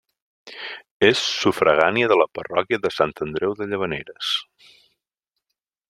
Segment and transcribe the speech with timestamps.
[1.09, 4.35] És sufragània de la parròquia de Sant Andreu de Llavaneres.